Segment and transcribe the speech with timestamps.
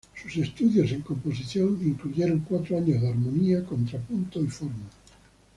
[0.19, 4.89] Sus estudios en composición incluyeron cuatro años de armonía, contrapunto y forma.